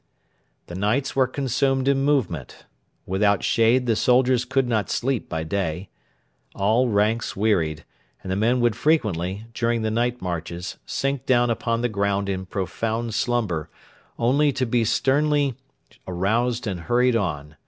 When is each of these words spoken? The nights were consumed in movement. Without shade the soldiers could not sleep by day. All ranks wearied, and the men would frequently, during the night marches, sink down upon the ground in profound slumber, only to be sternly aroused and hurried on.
The 0.65 0.73
nights 0.73 1.15
were 1.15 1.27
consumed 1.27 1.87
in 1.87 2.03
movement. 2.03 2.65
Without 3.05 3.43
shade 3.43 3.85
the 3.85 3.95
soldiers 3.95 4.45
could 4.45 4.67
not 4.67 4.89
sleep 4.89 5.29
by 5.29 5.43
day. 5.43 5.89
All 6.55 6.89
ranks 6.89 7.35
wearied, 7.35 7.85
and 8.23 8.31
the 8.31 8.35
men 8.35 8.61
would 8.61 8.75
frequently, 8.75 9.45
during 9.53 9.83
the 9.83 9.91
night 9.91 10.19
marches, 10.19 10.79
sink 10.87 11.27
down 11.27 11.51
upon 11.51 11.81
the 11.81 11.87
ground 11.87 12.29
in 12.29 12.47
profound 12.47 13.13
slumber, 13.13 13.69
only 14.17 14.51
to 14.51 14.65
be 14.65 14.83
sternly 14.85 15.53
aroused 16.07 16.65
and 16.65 16.79
hurried 16.79 17.15
on. 17.15 17.55